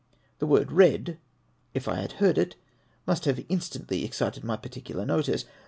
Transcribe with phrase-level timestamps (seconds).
[0.39, 1.19] The word" RED,"
[1.75, 2.55] if I had heard it,
[3.05, 5.45] must have instantly excited my particular notice.